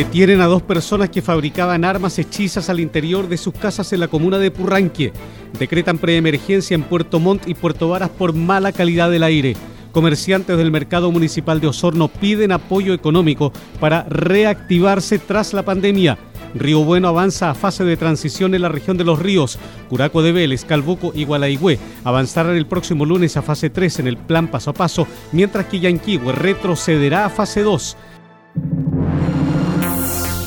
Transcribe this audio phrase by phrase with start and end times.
[0.00, 4.08] Detienen a dos personas que fabricaban armas hechizas al interior de sus casas en la
[4.08, 5.12] comuna de Purranque.
[5.58, 9.56] Decretan preemergencia en Puerto Montt y Puerto Varas por mala calidad del aire.
[9.92, 16.16] Comerciantes del mercado municipal de Osorno piden apoyo económico para reactivarse tras la pandemia.
[16.54, 19.58] Río Bueno avanza a fase de transición en la región de los ríos.
[19.90, 24.16] Curaco de Vélez, Calbuco y Gualaigüe avanzarán el próximo lunes a fase 3 en el
[24.16, 27.98] plan paso a paso, mientras que Yanquihue retrocederá a fase 2.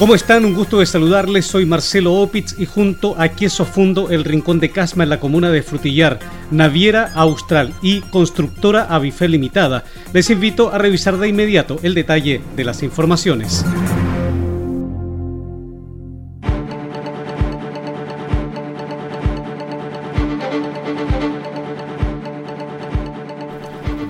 [0.03, 0.43] ¿Cómo están?
[0.43, 1.45] Un gusto de saludarles.
[1.45, 5.49] Soy Marcelo Opitz y junto a Queso Fundo, el Rincón de Casma en la comuna
[5.49, 6.19] de Frutillar,
[6.51, 12.63] Naviera Austral y Constructora Avifel Limitada, les invito a revisar de inmediato el detalle de
[12.65, 13.63] las informaciones.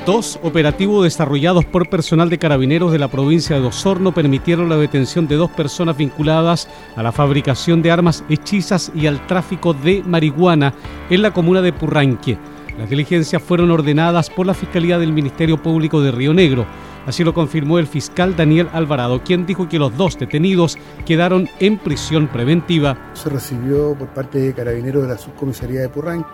[0.06, 5.30] Dos operativos desarrollados por personal de carabineros de la provincia de Osorno permitieron la detención
[5.30, 10.74] de dos personas vinculadas a la fabricación de armas hechizas y al tráfico de marihuana
[11.10, 12.38] en la comuna de Purranque.
[12.78, 16.66] Las diligencias fueron ordenadas por la Fiscalía del Ministerio Público de Río Negro.
[17.06, 21.78] Así lo confirmó el fiscal Daniel Alvarado, quien dijo que los dos detenidos quedaron en
[21.78, 22.98] prisión preventiva.
[23.14, 26.28] Se recibió por parte de carabineros de la subcomisaría de Purranque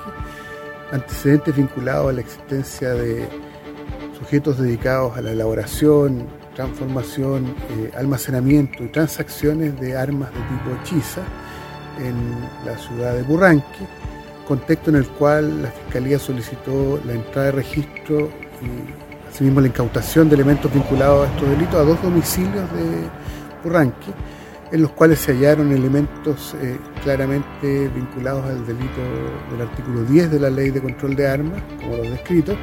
[0.92, 3.30] antecedentes vinculados a la existencia de
[4.20, 11.22] sujetos dedicados a la elaboración, transformación, eh, almacenamiento y transacciones de armas de tipo hechiza
[12.00, 12.16] en
[12.66, 13.88] la ciudad de Burranque,
[14.48, 18.30] contexto en el cual la Fiscalía solicitó la entrada de registro
[18.62, 23.10] y asimismo la incautación de elementos vinculados a estos delitos a dos domicilios de
[23.64, 24.12] Burranque,
[24.72, 29.02] en los cuales se hallaron elementos eh, claramente vinculados al delito
[29.52, 32.58] del artículo 10 de la Ley de Control de Armas, como los descritos,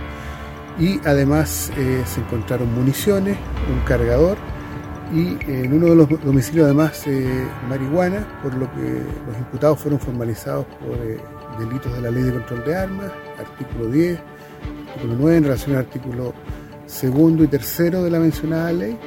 [0.79, 3.37] y además eh, se encontraron municiones,
[3.73, 4.37] un cargador
[5.13, 10.01] y en uno de los domicilios además eh, marihuana, por lo que los imputados fueron
[10.01, 11.19] formalizados por eh,
[11.59, 14.19] delitos de la ley de control de armas, artículo 10,
[14.89, 16.35] artículo 9 en relación al artículo
[16.87, 18.99] segundo y tercero de la mencionada ley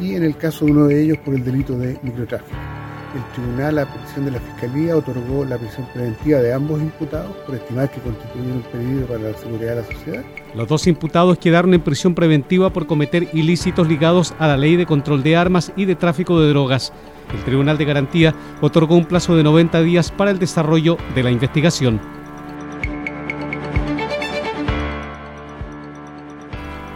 [0.00, 2.75] y en el caso de uno de ellos por el delito de microtráfico
[3.14, 7.54] el tribunal, a petición de la Fiscalía, otorgó la prisión preventiva de ambos imputados por
[7.54, 10.24] estimar que constituyen un peligro para la seguridad de la sociedad.
[10.54, 14.86] Los dos imputados quedaron en prisión preventiva por cometer ilícitos ligados a la ley de
[14.86, 16.92] control de armas y de tráfico de drogas.
[17.34, 21.30] El Tribunal de Garantía otorgó un plazo de 90 días para el desarrollo de la
[21.30, 22.15] investigación.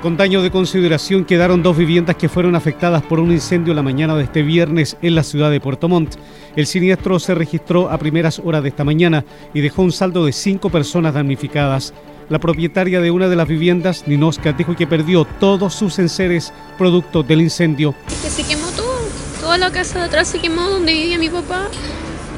[0.03, 4.17] Con daño de consideración quedaron dos viviendas que fueron afectadas por un incendio la mañana
[4.17, 6.15] de este viernes en la ciudad de Puerto Montt.
[6.57, 10.33] El siniestro se registró a primeras horas de esta mañana y dejó un saldo de
[10.33, 11.93] cinco personas damnificadas.
[12.31, 17.23] La propietaria de una de las viviendas, Ninoska, dijo que perdió todos sus enseres producto
[17.23, 17.95] del incendio.
[18.23, 19.01] Que se quemó todo,
[19.43, 21.69] toda la casa de atrás se quemó donde vivía mi papá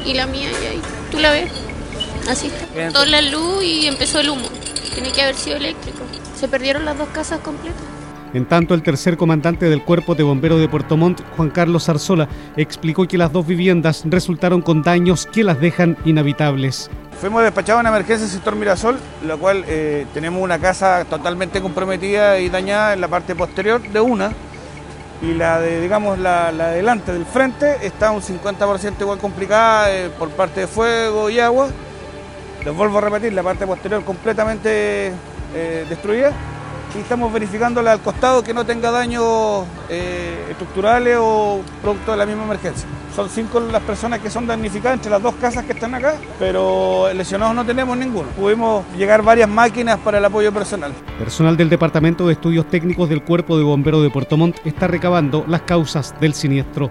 [0.04, 0.80] y la mía y ahí.
[1.12, 1.52] ¿Tú la ves?
[2.28, 2.88] Así está.
[2.92, 4.48] Toda la luz y empezó el humo.
[4.94, 6.00] Tiene que haber sido eléctrico.
[6.42, 7.80] Se perdieron las dos casas completas.
[8.34, 12.28] En tanto, el tercer comandante del Cuerpo de Bomberos de Puerto Montt, Juan Carlos Arzola,
[12.56, 16.91] explicó que las dos viviendas resultaron con daños que las dejan inhabitables.
[17.20, 21.62] Fuimos despachados en emergencia en el sector Mirasol, la cual eh, tenemos una casa totalmente
[21.62, 24.32] comprometida y dañada en la parte posterior de una,
[25.22, 29.94] y la de, digamos, la, la de delante del frente está un 50% igual complicada
[29.94, 31.69] eh, por parte de fuego y agua.
[32.64, 35.12] Les vuelvo a repetir, la parte posterior completamente
[35.54, 36.32] eh, destruida
[36.94, 42.26] y estamos verificándola al costado que no tenga daños eh, estructurales o producto de la
[42.26, 42.86] misma emergencia.
[43.14, 47.12] Son cinco las personas que son damnificadas entre las dos casas que están acá, pero
[47.12, 48.28] lesionados no tenemos ninguno.
[48.30, 50.92] Pudimos llegar varias máquinas para el apoyo personal.
[51.18, 55.44] Personal del Departamento de Estudios Técnicos del Cuerpo de Bomberos de Puerto Montt está recabando
[55.47, 56.91] las causas del siniestro.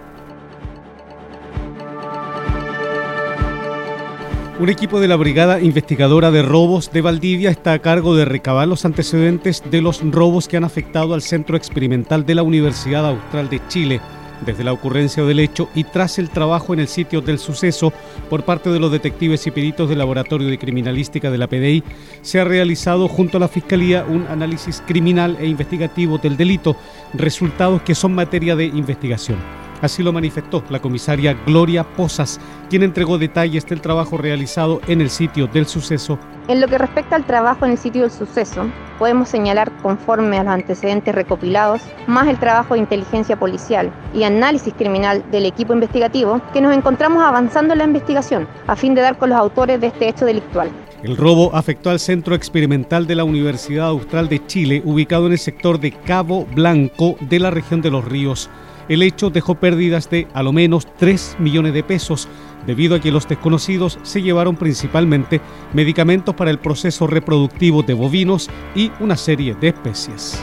[4.62, 8.68] Un equipo de la Brigada Investigadora de Robos de Valdivia está a cargo de recabar
[8.68, 13.50] los antecedentes de los robos que han afectado al Centro Experimental de la Universidad Austral
[13.50, 14.00] de Chile
[14.46, 17.92] desde la ocurrencia del hecho y tras el trabajo en el sitio del suceso
[18.30, 21.82] por parte de los detectives y peritos del Laboratorio de Criminalística de la PDI,
[22.20, 26.76] se ha realizado junto a la Fiscalía un análisis criminal e investigativo del delito,
[27.14, 29.61] resultados que son materia de investigación.
[29.82, 32.40] Así lo manifestó la comisaria Gloria Posas,
[32.70, 36.20] quien entregó detalles del trabajo realizado en el sitio del suceso.
[36.46, 38.66] En lo que respecta al trabajo en el sitio del suceso,
[39.00, 44.72] podemos señalar conforme a los antecedentes recopilados, más el trabajo de inteligencia policial y análisis
[44.72, 49.18] criminal del equipo investigativo, que nos encontramos avanzando en la investigación a fin de dar
[49.18, 50.70] con los autores de este hecho delictual.
[51.02, 55.38] El robo afectó al Centro Experimental de la Universidad Austral de Chile, ubicado en el
[55.40, 58.48] sector de Cabo Blanco de la región de Los Ríos.
[58.88, 62.28] El hecho dejó pérdidas de a lo menos 3 millones de pesos,
[62.66, 65.40] debido a que los desconocidos se llevaron principalmente
[65.72, 70.42] medicamentos para el proceso reproductivo de bovinos y una serie de especies.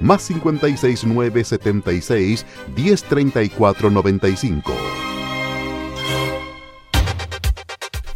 [0.00, 2.46] más 569 76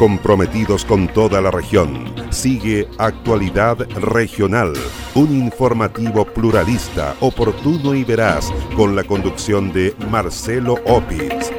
[0.00, 2.14] Comprometidos con toda la región.
[2.30, 4.72] Sigue Actualidad Regional,
[5.14, 11.50] un informativo pluralista, oportuno y veraz, con la conducción de Marcelo Opitz.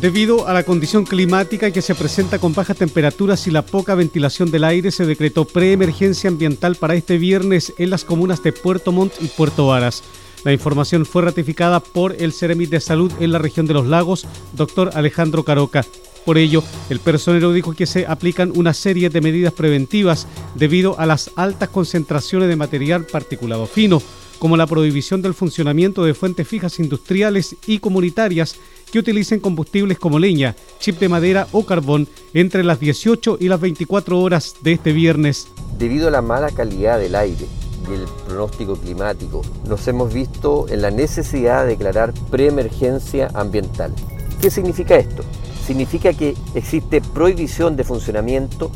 [0.00, 4.50] Debido a la condición climática que se presenta con bajas temperaturas y la poca ventilación
[4.50, 9.12] del aire, se decretó preemergencia ambiental para este viernes en las comunas de Puerto Montt
[9.20, 10.02] y Puerto Varas.
[10.44, 14.26] La información fue ratificada por el Ceremit de Salud en la región de los lagos,
[14.54, 15.84] doctor Alejandro Caroca.
[16.24, 21.06] Por ello, el personero dijo que se aplican una serie de medidas preventivas debido a
[21.06, 24.02] las altas concentraciones de material particulado fino,
[24.38, 28.56] como la prohibición del funcionamiento de fuentes fijas industriales y comunitarias
[28.90, 33.60] que utilicen combustibles como leña, chip de madera o carbón entre las 18 y las
[33.60, 35.48] 24 horas de este viernes.
[35.78, 37.46] Debido a la mala calidad del aire,
[37.90, 43.92] y el pronóstico climático, nos hemos visto en la necesidad de declarar preemergencia ambiental.
[44.40, 45.22] ¿Qué significa esto?
[45.66, 48.70] Significa que existe prohibición de funcionamiento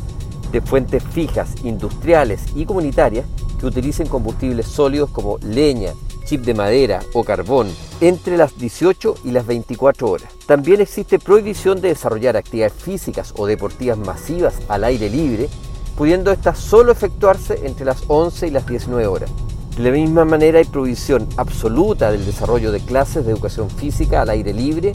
[0.52, 3.26] de fuentes fijas, industriales y comunitarias
[3.59, 5.92] que utilicen combustibles sólidos como leña,
[6.26, 7.68] chip de madera o carbón
[8.00, 10.28] entre las 18 y las 24 horas.
[10.47, 15.49] También existe prohibición de desarrollar actividades físicas o deportivas masivas al aire libre
[15.97, 19.31] pudiendo esta solo efectuarse entre las 11 y las 19 horas.
[19.77, 24.31] De la misma manera hay prohibición absoluta del desarrollo de clases de educación física al
[24.31, 24.93] aire libre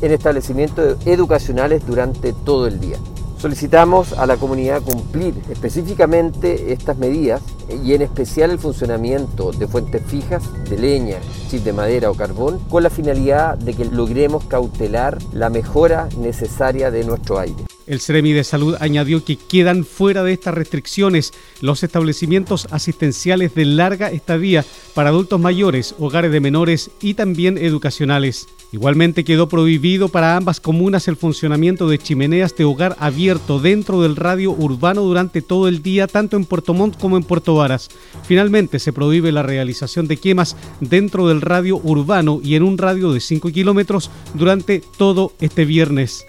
[0.00, 2.96] en establecimientos educacionales durante todo el día.
[3.42, 7.42] Solicitamos a la comunidad cumplir específicamente estas medidas
[7.84, 11.16] y en especial el funcionamiento de fuentes fijas de leña,
[11.50, 16.92] chip de madera o carbón con la finalidad de que logremos cautelar la mejora necesaria
[16.92, 17.64] de nuestro aire.
[17.92, 23.66] El Ceremi de Salud añadió que quedan fuera de estas restricciones los establecimientos asistenciales de
[23.66, 28.46] larga estadía para adultos mayores, hogares de menores y también educacionales.
[28.72, 34.16] Igualmente quedó prohibido para ambas comunas el funcionamiento de chimeneas de hogar abierto dentro del
[34.16, 37.90] radio urbano durante todo el día, tanto en Puerto Montt como en Puerto Varas.
[38.22, 43.12] Finalmente se prohíbe la realización de quemas dentro del radio urbano y en un radio
[43.12, 46.24] de 5 kilómetros durante todo este viernes.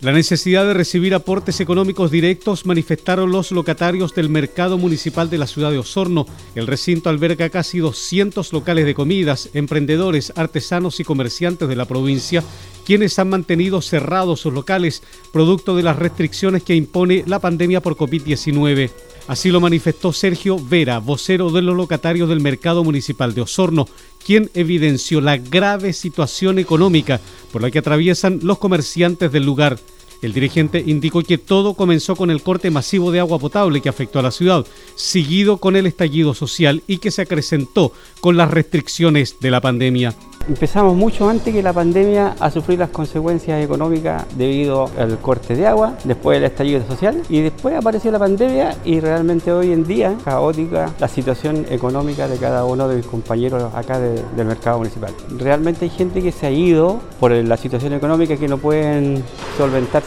[0.00, 5.46] La necesidad de recibir aportes económicos directos manifestaron los locatarios del mercado municipal de la
[5.46, 6.24] ciudad de Osorno.
[6.54, 12.42] El recinto alberga casi 200 locales de comidas, emprendedores, artesanos y comerciantes de la provincia,
[12.84, 17.96] quienes han mantenido cerrados sus locales producto de las restricciones que impone la pandemia por
[17.96, 18.90] COVID-19.
[19.28, 23.86] Así lo manifestó Sergio Vera, vocero de los locatarios del mercado municipal de Osorno,
[24.24, 27.20] quien evidenció la grave situación económica
[27.52, 29.78] por la que atraviesan los comerciantes del lugar.
[30.22, 34.18] El dirigente indicó que todo comenzó con el corte masivo de agua potable que afectó
[34.18, 39.36] a la ciudad, seguido con el estallido social y que se acrecentó con las restricciones
[39.40, 40.14] de la pandemia.
[40.48, 45.66] Empezamos mucho antes que la pandemia a sufrir las consecuencias económicas debido al corte de
[45.66, 50.16] agua, después el estallido social y después apareció la pandemia y realmente hoy en día
[50.24, 55.14] caótica la situación económica de cada uno de mis compañeros acá del mercado municipal.
[55.38, 59.22] Realmente hay gente que se ha ido por la situación económica que no pueden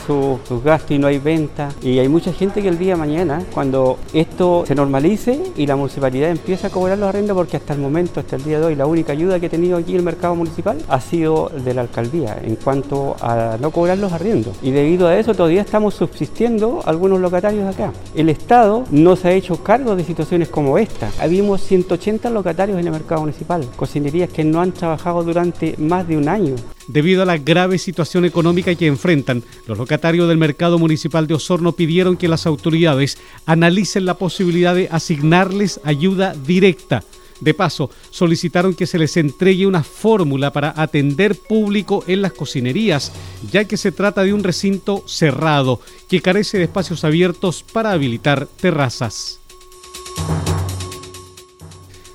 [0.05, 3.43] sus gastos y no hay venta y hay mucha gente que el día de mañana
[3.53, 7.79] cuando esto se normalice y la municipalidad empieza a cobrar los arrendos porque hasta el
[7.79, 10.35] momento, hasta el día de hoy, la única ayuda que ha tenido aquí el mercado
[10.35, 14.55] municipal ha sido de la alcaldía en cuanto a no cobrar los arriendos.
[14.61, 17.91] Y debido a eso todavía estamos subsistiendo algunos locatarios acá.
[18.15, 21.09] El Estado no se ha hecho cargo de situaciones como esta.
[21.19, 26.17] Habíamos 180 locatarios en el mercado municipal, cocinerías que no han trabajado durante más de
[26.17, 26.55] un año.
[26.87, 31.71] Debido a la grave situación económica que enfrentan, los locatarios del mercado municipal de Osorno
[31.71, 37.03] pidieron que las autoridades analicen la posibilidad de asignarles ayuda directa
[37.43, 43.11] de paso, solicitaron que se les entregue una fórmula para atender público en las cocinerías,
[43.51, 48.47] ya que se trata de un recinto cerrado que carece de espacios abiertos para habilitar
[48.47, 49.39] terrazas.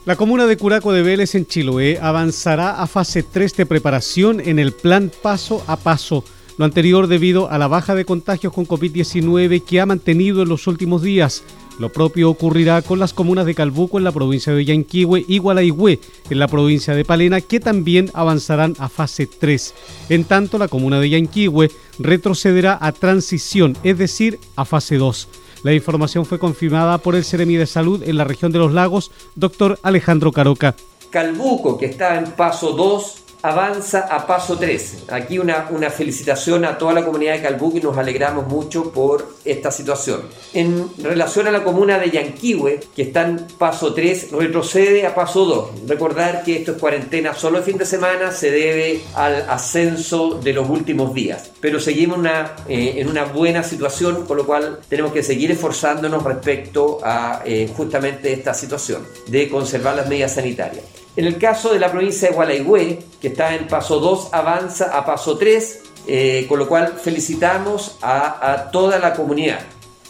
[0.09, 4.59] La comuna de Curaco de Vélez en Chiloé avanzará a fase 3 de preparación en
[4.59, 6.25] el plan paso a paso.
[6.57, 10.67] Lo anterior debido a la baja de contagios con COVID-19 que ha mantenido en los
[10.67, 11.45] últimos días.
[11.79, 16.01] Lo propio ocurrirá con las comunas de Calbuco en la provincia de Yanquihue y Gualaihue
[16.31, 19.75] en la provincia de Palena, que también avanzarán a fase 3.
[20.09, 25.29] En tanto, la comuna de Yanquihue retrocederá a transición, es decir, a fase 2.
[25.63, 29.11] La información fue confirmada por el Ceremi de Salud en la región de los lagos,
[29.35, 30.75] doctor Alejandro Caroca.
[31.11, 35.05] Calbuco, que está en paso 2, avanza a paso 3.
[35.11, 39.29] Aquí una, una felicitación a toda la comunidad de Calbuco y nos alegramos mucho por
[39.45, 40.23] esta situación.
[40.53, 45.45] En relación a la comuna de Yanquihue, que está en paso 3, retrocede a paso
[45.45, 45.89] 2.
[45.89, 50.53] Recordar que esto es cuarentena solo el fin de semana, se debe al ascenso de
[50.53, 51.51] los últimos días.
[51.61, 56.23] Pero seguimos una, eh, en una buena situación, por lo cual tenemos que seguir esforzándonos
[56.23, 60.98] respecto a eh, justamente esta situación de conservar las medidas sanitarias.
[61.19, 65.05] En el caso de la provincia de Gualaihue, que está en paso 2, avanza a
[65.05, 69.59] paso 3, eh, con lo cual felicitamos a, toda la comunidad.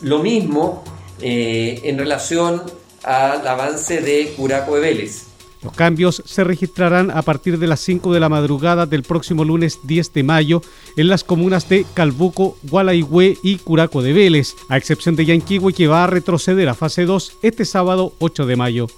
[0.03, 0.85] Lo mismo
[1.23, 2.61] eh, en relación
[3.05, 5.29] al avance de Curaco de Vélez.
[5.63, 9.79] Los cambios se registrarán a partir de las 5 de la madrugada del próximo lunes
[9.85, 10.61] 10 de mayo
[10.99, 15.89] en las comunas de Calbuco, Gualaihue y Curaco de Vélez, a excepción de Yanquihue que
[15.89, 18.89] va a retroceder a fase 2 este sábado 8 de mayo.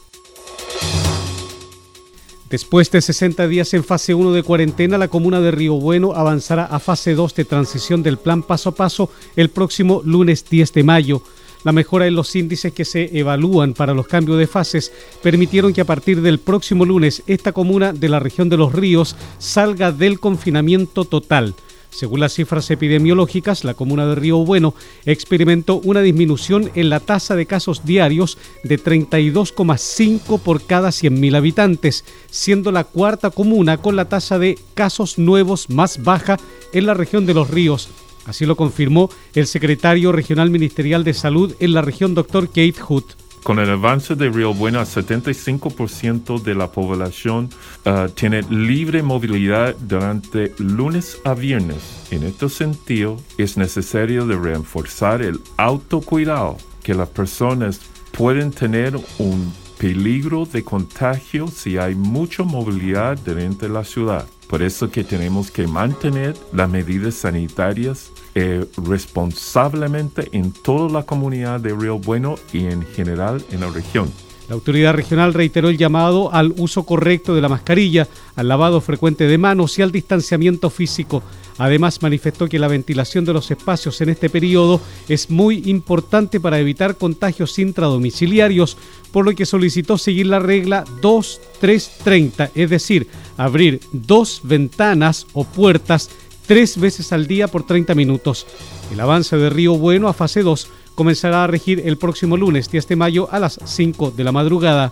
[2.50, 6.64] Después de 60 días en fase 1 de cuarentena, la comuna de Río Bueno avanzará
[6.64, 10.82] a fase 2 de transición del plan paso a paso el próximo lunes 10 de
[10.82, 11.22] mayo.
[11.62, 14.92] La mejora en los índices que se evalúan para los cambios de fases
[15.22, 19.14] permitieron que a partir del próximo lunes esta comuna de la región de los ríos
[19.38, 21.54] salga del confinamiento total.
[21.90, 27.34] Según las cifras epidemiológicas, la comuna de Río Bueno experimentó una disminución en la tasa
[27.36, 34.08] de casos diarios de 32,5 por cada 100.000 habitantes, siendo la cuarta comuna con la
[34.08, 36.38] tasa de casos nuevos más baja
[36.72, 37.88] en la región de los ríos.
[38.24, 43.04] Así lo confirmó el secretario regional ministerial de salud en la región, doctor Kate Hood.
[43.42, 47.48] Con el avance de Río Bueno, el 75% de la población
[47.86, 52.06] uh, tiene libre movilidad durante lunes a viernes.
[52.10, 57.80] En este sentido, es necesario reforzar el autocuidado que las personas
[58.12, 64.26] pueden tener un peligro de contagio si hay mucha movilidad dentro de la ciudad.
[64.48, 71.60] Por eso que tenemos que mantener las medidas sanitarias eh, responsablemente en toda la comunidad
[71.60, 74.10] de Río Bueno y en general en la región.
[74.50, 79.28] La autoridad regional reiteró el llamado al uso correcto de la mascarilla, al lavado frecuente
[79.28, 81.22] de manos y al distanciamiento físico.
[81.56, 86.58] Además, manifestó que la ventilación de los espacios en este periodo es muy importante para
[86.58, 88.76] evitar contagios intradomiciliarios,
[89.12, 93.06] por lo que solicitó seguir la regla 2330, es decir,
[93.36, 96.10] abrir dos ventanas o puertas
[96.50, 98.44] tres veces al día por 30 minutos.
[98.92, 100.66] El avance de Río Bueno a fase 2
[100.96, 104.90] comenzará a regir el próximo lunes 10 de mayo a las 5 de la madrugada.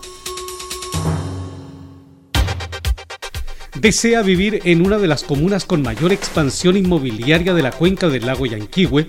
[3.74, 8.26] ¿Desea vivir en una de las comunas con mayor expansión inmobiliaria de la cuenca del
[8.26, 9.08] lago Yanquihue?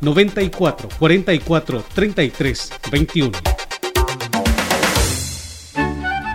[0.00, 3.73] 94 44 33 21.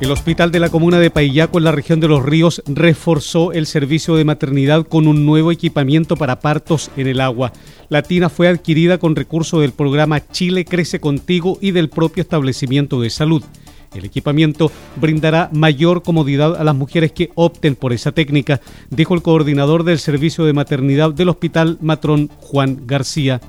[0.00, 3.64] El Hospital de la Comuna de Paillaco en la región de Los Ríos reforzó el
[3.66, 7.52] servicio de maternidad con un nuevo equipamiento para partos en el agua.
[7.88, 13.00] La tina fue adquirida con recursos del programa Chile Crece Contigo y del propio establecimiento
[13.00, 13.42] de salud.
[13.94, 19.22] El equipamiento brindará mayor comodidad a las mujeres que opten por esa técnica, dijo el
[19.22, 23.40] coordinador del servicio de maternidad del Hospital Matrón Juan García.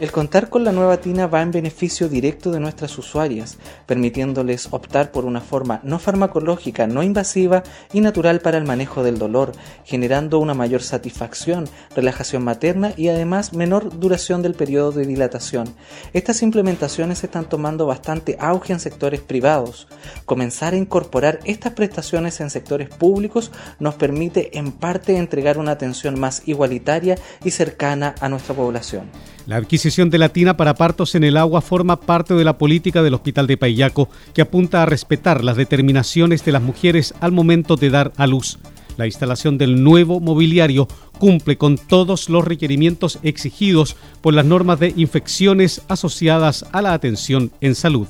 [0.00, 5.10] El contar con la nueva tina va en beneficio directo de nuestras usuarias, permitiéndoles optar
[5.10, 9.50] por una forma no farmacológica, no invasiva y natural para el manejo del dolor,
[9.84, 15.74] generando una mayor satisfacción, relajación materna y además menor duración del periodo de dilatación.
[16.12, 19.88] Estas implementaciones están tomando bastante auge en sectores privados.
[20.26, 26.20] Comenzar a incorporar estas prestaciones en sectores públicos nos permite en parte entregar una atención
[26.20, 29.10] más igualitaria y cercana a nuestra población.
[29.46, 33.02] La adquisición de la tina para partos en el agua forma parte de la política
[33.02, 37.76] del Hospital de Payaco, que apunta a respetar las determinaciones de las mujeres al momento
[37.76, 38.58] de dar a luz.
[38.98, 44.92] La instalación del nuevo mobiliario cumple con todos los requerimientos exigidos por las normas de
[44.94, 48.08] infecciones asociadas a la atención en salud.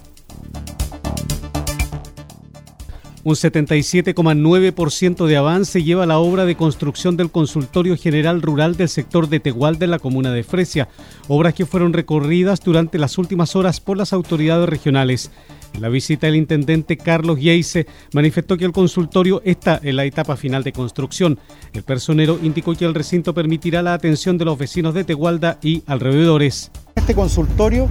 [3.29, 9.29] Un 77,9% de avance lleva la obra de construcción del Consultorio General Rural del sector
[9.29, 10.89] de Tegual de la comuna de Fresia,
[11.29, 15.31] obras que fueron recorridas durante las últimas horas por las autoridades regionales.
[15.75, 20.35] En la visita del intendente Carlos Yeise manifestó que el consultorio está en la etapa
[20.39, 21.39] final de construcción.
[21.75, 25.83] El personero indicó que el recinto permitirá la atención de los vecinos de Tegualda y
[25.85, 26.71] alrededores.
[26.97, 27.89] Este consultorio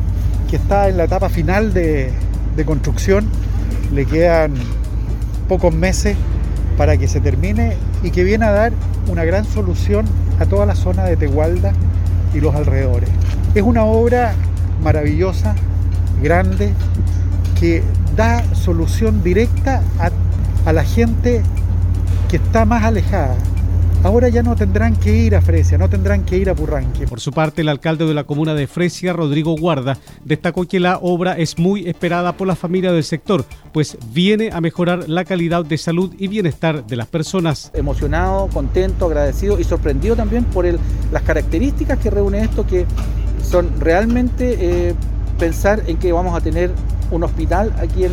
[0.50, 2.12] que está en la etapa final de
[2.66, 3.30] construcción
[3.94, 4.56] le quedan
[5.48, 6.16] pocos meses
[6.78, 8.74] para que se termine y que viene a dar
[9.10, 10.06] una gran solución
[10.40, 11.74] a toda la zona de Tegualda
[12.34, 13.10] y los alrededores.
[13.56, 14.34] Es una obra
[14.84, 15.56] maravillosa,
[16.22, 16.74] grande,
[17.60, 17.84] que
[18.16, 20.12] da solución directa a,
[20.70, 21.42] a la gente
[22.30, 23.36] que está más alejada,
[24.04, 27.08] Ahora ya no tendrán que ir a Fresia, no tendrán que ir a Purranque.
[27.08, 31.00] Por su parte, el alcalde de la comuna de Fresia, Rodrigo Guarda, destacó que la
[31.02, 35.66] obra es muy esperada por la familia del sector, pues viene a mejorar la calidad
[35.66, 37.72] de salud y bienestar de las personas.
[37.74, 42.86] Emocionado, contento, agradecido y sorprendido también por las características que reúne esto, que
[43.44, 44.58] son realmente
[44.90, 44.96] eh,
[45.40, 46.72] pensar en que vamos a tener
[47.10, 48.12] un hospital aquí en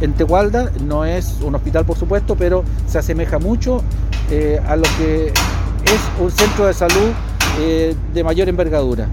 [0.00, 3.82] en Tehualda, no es un hospital por supuesto, pero se asemeja mucho
[4.30, 7.12] eh, a lo que es un centro de salud
[7.60, 9.08] eh, de mayor envergadura.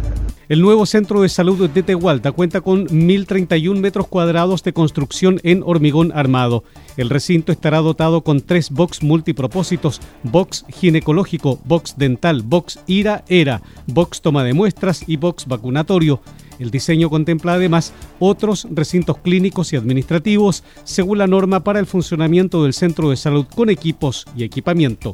[0.50, 5.64] El nuevo centro de salud de Tehualta cuenta con 1.031 metros cuadrados de construcción en
[5.64, 6.66] hormigón armado.
[6.98, 14.22] El recinto estará dotado con tres box multipropósitos, box ginecológico, box dental, box ira-era, box
[14.22, 16.20] toma de muestras y box vacunatorio.
[16.64, 22.64] El diseño contempla además otros recintos clínicos y administrativos según la norma para el funcionamiento
[22.64, 25.14] del centro de salud con equipos y equipamiento.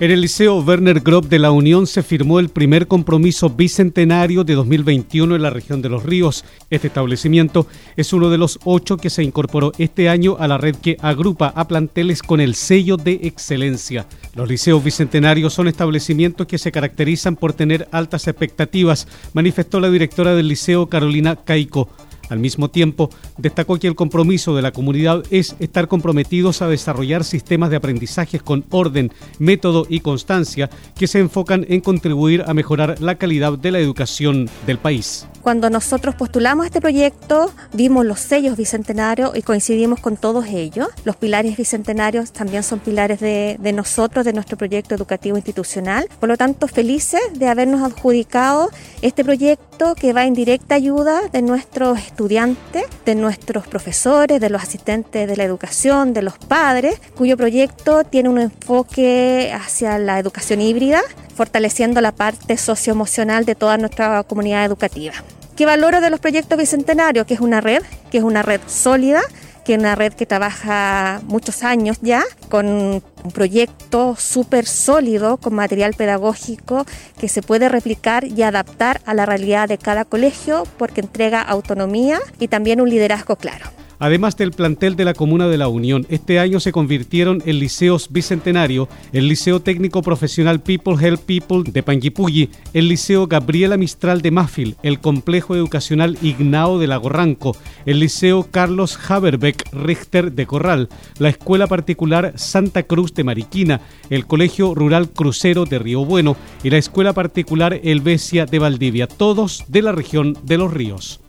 [0.00, 4.54] En el Liceo Werner Grob de la Unión se firmó el primer compromiso bicentenario de
[4.54, 6.42] 2021 en la región de los ríos.
[6.70, 7.66] Este establecimiento
[7.98, 11.52] es uno de los ocho que se incorporó este año a la red que agrupa
[11.54, 14.06] a planteles con el sello de excelencia.
[14.34, 20.34] Los liceos bicentenarios son establecimientos que se caracterizan por tener altas expectativas, manifestó la directora
[20.34, 21.90] del liceo Carolina Caico.
[22.30, 27.24] Al mismo tiempo, destacó que el compromiso de la comunidad es estar comprometidos a desarrollar
[27.24, 33.00] sistemas de aprendizajes con orden, método y constancia que se enfocan en contribuir a mejorar
[33.00, 35.26] la calidad de la educación del país.
[35.42, 40.88] Cuando nosotros postulamos este proyecto, vimos los sellos bicentenarios y coincidimos con todos ellos.
[41.04, 46.08] Los pilares bicentenarios también son pilares de, nosotros, de nuestro proyecto educativo institucional.
[46.20, 48.68] Por lo tanto, felices de habernos adjudicado
[49.00, 55.26] este proyecto que va en directa ayuda de nuestros de nuestros profesores, de los asistentes
[55.26, 61.00] de la educación, de los padres, cuyo proyecto tiene un enfoque hacia la educación híbrida,
[61.34, 65.14] fortaleciendo la parte socioemocional de toda nuestra comunidad educativa.
[65.56, 67.26] ¿Qué valoro de los proyectos bicentenarios?
[67.26, 69.22] Que es una red, que es una red sólida,
[69.64, 75.54] que es una red que trabaja muchos años ya, con un proyecto súper sólido, con
[75.54, 76.86] material pedagógico
[77.18, 82.20] que se puede replicar y adaptar a la realidad de cada colegio porque entrega autonomía
[82.38, 83.79] y también un liderazgo claro.
[84.00, 88.10] Además del plantel de la Comuna de la Unión, este año se convirtieron en liceos
[88.10, 94.30] Bicentenario, el Liceo Técnico Profesional People Help People de Panguipulli, el Liceo Gabriela Mistral de
[94.30, 101.28] Mafil, el Complejo Educacional Ignao de Lagorranco, el Liceo Carlos Haberbeck Richter de Corral, la
[101.28, 106.78] Escuela Particular Santa Cruz de Mariquina, el Colegio Rural Crucero de Río Bueno y la
[106.78, 111.20] Escuela Particular Helvecia de Valdivia, todos de la región de los ríos.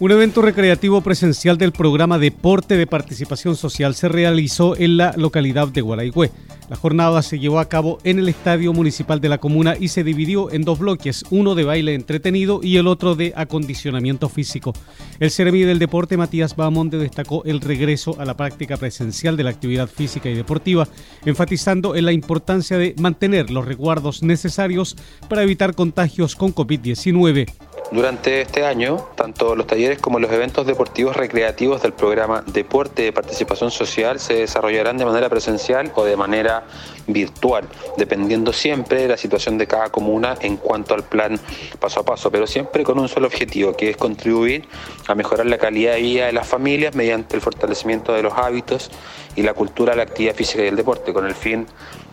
[0.00, 5.68] Un evento recreativo presencial del programa Deporte de Participación Social se realizó en la localidad
[5.68, 6.32] de Gualaigüe.
[6.68, 10.02] La jornada se llevó a cabo en el Estadio Municipal de la Comuna y se
[10.02, 14.72] dividió en dos bloques, uno de baile entretenido y el otro de acondicionamiento físico.
[15.20, 19.50] El Ceremi del Deporte Matías Bamonde destacó el regreso a la práctica presencial de la
[19.50, 20.88] actividad física y deportiva,
[21.24, 24.96] enfatizando en la importancia de mantener los resguardos necesarios
[25.28, 27.46] para evitar contagios con COVID-19.
[27.92, 33.12] Durante este año, tanto los talleres como los eventos deportivos recreativos del programa Deporte de
[33.12, 36.64] Participación Social se desarrollarán de manera presencial o de manera
[37.06, 41.38] virtual, dependiendo siempre de la situación de cada comuna en cuanto al plan
[41.78, 44.66] paso a paso, pero siempre con un solo objetivo, que es contribuir
[45.06, 48.90] a mejorar la calidad de vida de las familias mediante el fortalecimiento de los hábitos
[49.36, 51.66] y la cultura la actividad física y el deporte, con el fin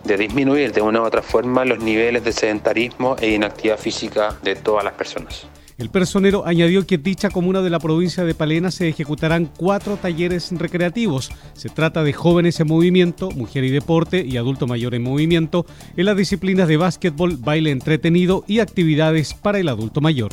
[0.04, 4.56] de disminuir de una u otra forma los niveles de sedentarismo e inactividad física de
[4.56, 5.48] todas las personas.
[5.82, 10.52] El personero añadió que dicha comuna de la provincia de Palena se ejecutarán cuatro talleres
[10.52, 11.32] recreativos.
[11.54, 15.66] Se trata de jóvenes en movimiento, mujer y deporte y adulto mayor en movimiento
[15.98, 20.30] en las disciplinas de básquetbol, baile entretenido y actividades para el adulto mayor.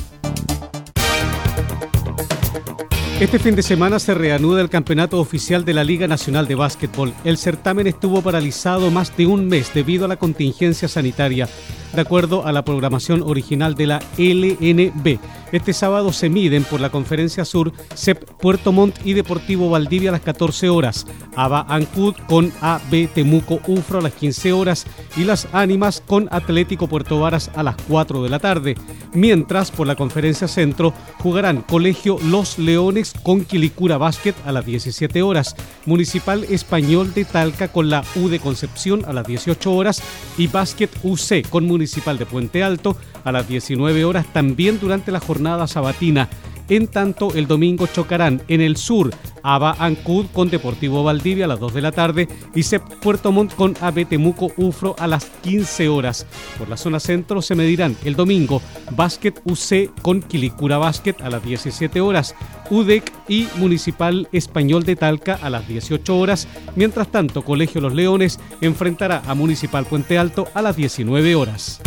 [3.19, 7.13] Este fin de semana se reanuda el campeonato oficial de la Liga Nacional de Básquetbol.
[7.25, 11.49] El certamen estuvo paralizado más de un mes debido a la contingencia sanitaria.
[11.93, 15.19] De acuerdo a la programación original de la LNB,
[15.51, 20.13] este sábado se miden por la Conferencia Sur CEP Puerto Montt y Deportivo Valdivia a
[20.13, 24.85] las 14 horas, ABA Ancud con AB Temuco Ufro a las 15 horas
[25.17, 28.75] y las Ánimas con Atlético Puerto Varas a las 4 de la tarde.
[29.13, 35.23] Mientras por la Conferencia Centro jugarán Colegio Los Leones con Quilicura Básquet a las 17
[35.23, 40.03] horas, Municipal Español de Talca con la U de Concepción a las 18 horas
[40.37, 45.19] y Básquet UC con Municipal de Puente Alto a las 19 horas también durante la
[45.19, 46.29] jornada sabatina.
[46.69, 49.09] En tanto, el domingo chocarán en el sur
[49.41, 53.55] Aba Ancud con Deportivo Valdivia a las 2 de la tarde y CEP Puerto Montt
[53.55, 56.27] con AB Temuco Ufro a las 15 horas.
[56.59, 61.43] Por la zona centro se medirán el domingo Básquet UC con Quilicura Básquet a las
[61.43, 62.35] 17 horas,
[62.69, 66.47] UDEC y Municipal Español de Talca a las 18 horas.
[66.75, 71.81] Mientras tanto, Colegio Los Leones enfrentará a Municipal Puente Alto a las 19 horas.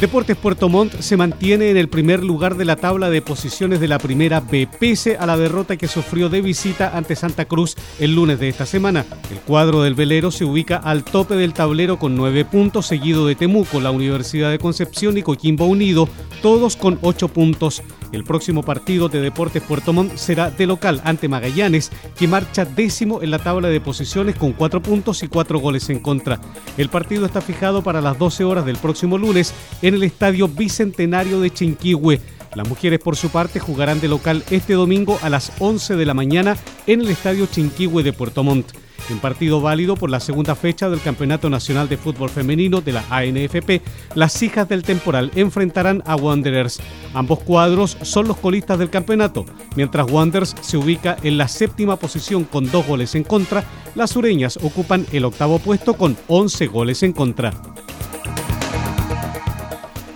[0.00, 3.88] Deportes Puerto Montt se mantiene en el primer lugar de la tabla de posiciones de
[3.88, 8.14] la primera B, pese a la derrota que sufrió de visita ante Santa Cruz el
[8.14, 9.06] lunes de esta semana.
[9.30, 13.36] El cuadro del velero se ubica al tope del tablero con nueve puntos, seguido de
[13.36, 16.10] Temuco, la Universidad de Concepción y Coquimbo Unido,
[16.42, 17.82] todos con ocho puntos.
[18.16, 23.22] El próximo partido de Deportes Puerto Montt será de local ante Magallanes, que marcha décimo
[23.22, 26.40] en la tabla de posiciones con cuatro puntos y cuatro goles en contra.
[26.78, 29.52] El partido está fijado para las 12 horas del próximo lunes
[29.82, 32.22] en el Estadio Bicentenario de Chinquihue.
[32.54, 36.14] Las mujeres, por su parte, jugarán de local este domingo a las 11 de la
[36.14, 38.72] mañana en el Estadio Chinquihue de Puerto Montt.
[39.10, 43.04] En partido válido por la segunda fecha del Campeonato Nacional de Fútbol Femenino de la
[43.10, 43.82] ANFP,
[44.14, 46.80] las hijas del temporal enfrentarán a Wanderers.
[47.14, 49.44] Ambos cuadros son los colistas del campeonato.
[49.76, 54.58] Mientras Wanderers se ubica en la séptima posición con dos goles en contra, las sureñas
[54.62, 57.52] ocupan el octavo puesto con 11 goles en contra.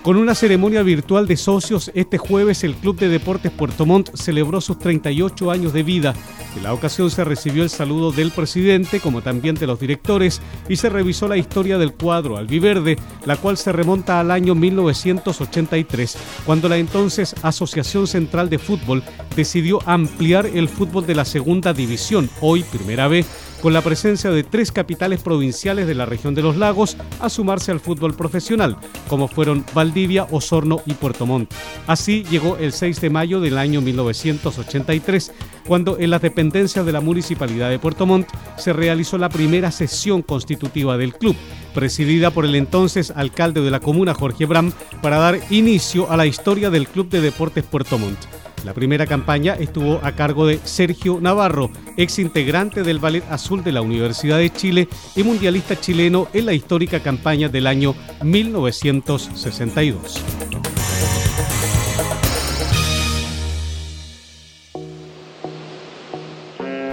[0.03, 4.59] Con una ceremonia virtual de socios, este jueves el Club de Deportes Puerto Montt celebró
[4.59, 6.15] sus 38 años de vida.
[6.57, 10.77] En la ocasión se recibió el saludo del presidente, como también de los directores, y
[10.77, 16.67] se revisó la historia del cuadro albiverde, la cual se remonta al año 1983, cuando
[16.67, 19.03] la entonces Asociación Central de Fútbol
[19.35, 23.27] decidió ampliar el fútbol de la segunda división, hoy primera vez
[23.61, 27.71] con la presencia de tres capitales provinciales de la región de los lagos a sumarse
[27.71, 31.53] al fútbol profesional, como fueron Valdivia, Osorno y Puerto Montt.
[31.87, 35.31] Así llegó el 6 de mayo del año 1983,
[35.67, 40.21] cuando en las dependencias de la Municipalidad de Puerto Montt se realizó la primera sesión
[40.21, 41.35] constitutiva del club,
[41.73, 46.25] presidida por el entonces alcalde de la comuna Jorge Bram, para dar inicio a la
[46.25, 48.19] historia del Club de Deportes Puerto Montt.
[48.63, 53.71] La primera campaña estuvo a cargo de Sergio Navarro, ex integrante del Ballet Azul de
[53.71, 60.23] la Universidad de Chile y mundialista chileno en la histórica campaña del año 1962.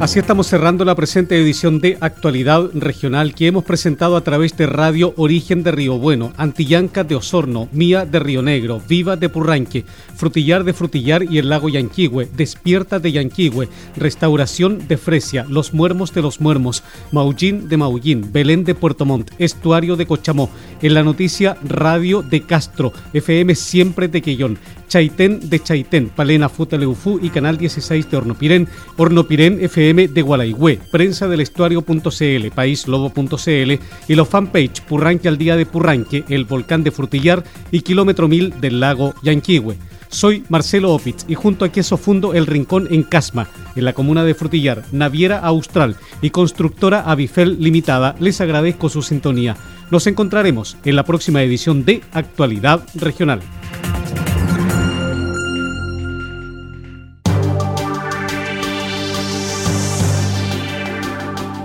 [0.00, 4.64] Así estamos cerrando la presente edición de Actualidad Regional que hemos presentado a través de
[4.64, 9.84] Radio Origen de Río Bueno, Antillanca de Osorno, Mía de Río Negro, Viva de Purranque,
[10.16, 16.14] Frutillar de Frutillar y el lago Yanquihue, Despierta de Yanquihue, Restauración de Fresia, Los Muermos
[16.14, 16.82] de los Muermos,
[17.12, 20.48] Maullín de Maullín, Belén de Puerto Montt, Estuario de Cochamó,
[20.80, 24.58] en la noticia Radio de Castro, FM Siempre de Quellón,
[24.90, 31.28] Chaitén de Chaitén, Palena Futaleufú y Canal 16 de Hornopirén, Hornopirén FM de Gualaigüe, prensa
[31.28, 33.72] del estuario.cl, paislobo.cl
[34.08, 38.60] y los fanpage Purranque al día de Purranque, el volcán de Frutillar y kilómetro mil
[38.60, 39.76] del lago Yanquihue.
[40.08, 44.24] Soy Marcelo Opitz y junto a Queso Fundo El Rincón en Casma, en la comuna
[44.24, 49.56] de Frutillar, Naviera Austral y constructora Avifel Limitada, les agradezco su sintonía.
[49.92, 53.40] Nos encontraremos en la próxima edición de Actualidad Regional.